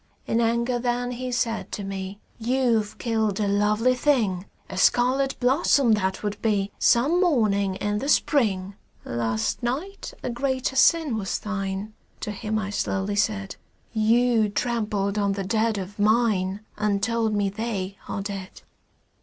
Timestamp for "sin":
10.75-11.17